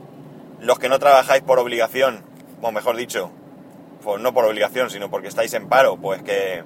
los 0.60 0.78
que 0.78 0.88
no 0.88 0.98
trabajáis 0.98 1.42
por 1.42 1.58
obligación, 1.58 2.24
o 2.62 2.72
mejor 2.72 2.96
dicho, 2.96 3.30
pues 4.02 4.22
no 4.22 4.32
por 4.32 4.44
obligación, 4.44 4.90
sino 4.90 5.10
porque 5.10 5.28
estáis 5.28 5.52
en 5.52 5.68
paro, 5.68 5.96
pues 5.96 6.22
que, 6.22 6.64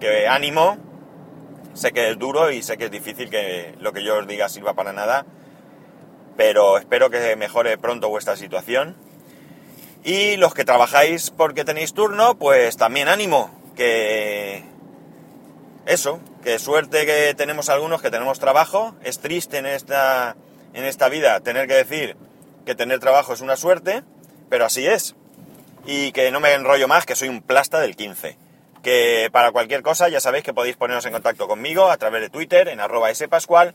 que 0.00 0.28
ánimo, 0.28 0.78
sé 1.74 1.92
que 1.92 2.10
es 2.10 2.18
duro 2.18 2.50
y 2.50 2.62
sé 2.62 2.76
que 2.76 2.86
es 2.86 2.90
difícil 2.90 3.30
que 3.30 3.74
lo 3.80 3.92
que 3.92 4.04
yo 4.04 4.18
os 4.18 4.26
diga 4.26 4.48
sirva 4.48 4.74
para 4.74 4.92
nada, 4.92 5.26
pero 6.36 6.78
espero 6.78 7.10
que 7.10 7.36
mejore 7.36 7.78
pronto 7.78 8.08
vuestra 8.08 8.36
situación. 8.36 8.96
Y 10.04 10.36
los 10.36 10.54
que 10.54 10.64
trabajáis 10.64 11.30
porque 11.30 11.64
tenéis 11.64 11.94
turno, 11.94 12.36
pues 12.36 12.76
también 12.76 13.08
ánimo, 13.08 13.50
que 13.76 14.64
eso, 15.86 16.20
que 16.42 16.58
suerte 16.58 17.06
que 17.06 17.34
tenemos 17.34 17.68
algunos 17.68 18.02
que 18.02 18.10
tenemos 18.10 18.40
trabajo, 18.40 18.94
es 19.04 19.20
triste 19.20 19.58
en 19.58 19.66
esta, 19.66 20.36
en 20.74 20.84
esta 20.84 21.08
vida 21.08 21.40
tener 21.40 21.68
que 21.68 21.74
decir 21.74 22.16
que 22.64 22.74
tener 22.74 23.00
trabajo 23.00 23.32
es 23.32 23.40
una 23.40 23.56
suerte, 23.56 24.02
pero 24.48 24.64
así 24.64 24.86
es. 24.86 25.14
Y 25.84 26.12
que 26.12 26.30
no 26.30 26.40
me 26.40 26.52
enrollo 26.52 26.86
más, 26.86 27.06
que 27.06 27.16
soy 27.16 27.28
un 27.28 27.42
plasta 27.42 27.80
del 27.80 27.96
15. 27.96 28.36
Que 28.82 29.28
para 29.32 29.52
cualquier 29.52 29.82
cosa 29.82 30.08
ya 30.08 30.20
sabéis 30.20 30.44
que 30.44 30.52
podéis 30.52 30.76
poneros 30.76 31.06
en 31.06 31.12
contacto 31.12 31.46
conmigo 31.46 31.90
a 31.90 31.96
través 31.96 32.20
de 32.20 32.30
Twitter 32.30 32.68
en 32.68 32.80
arroba 32.80 33.14
spascual 33.14 33.74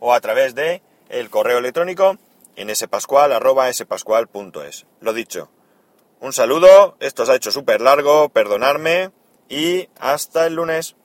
o 0.00 0.14
a 0.14 0.20
través 0.20 0.54
de 0.54 0.82
el 1.08 1.30
correo 1.30 1.58
electrónico 1.58 2.18
en 2.56 2.74
spascual 2.74 3.32
arroba 3.32 3.72
spascual.es. 3.72 4.86
Lo 5.00 5.12
dicho, 5.12 5.50
un 6.20 6.32
saludo, 6.32 6.96
esto 7.00 7.26
se 7.26 7.32
ha 7.32 7.36
hecho 7.36 7.50
súper 7.50 7.82
largo, 7.82 8.30
perdonadme 8.30 9.10
y 9.48 9.88
hasta 10.00 10.46
el 10.46 10.54
lunes. 10.54 10.96